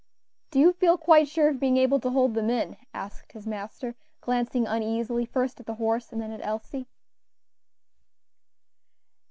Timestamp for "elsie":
6.43-6.87